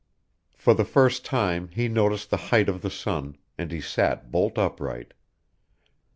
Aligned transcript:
For 0.55 0.73
the 0.73 0.83
first 0.83 1.23
time 1.23 1.67
he 1.67 1.87
noticed 1.87 2.31
the 2.31 2.37
height 2.49 2.67
of 2.69 2.81
the 2.81 2.89
sun, 2.89 3.37
and 3.55 3.71
he 3.71 3.81
sat 3.81 4.31
bolt 4.31 4.57
upright. 4.57 5.13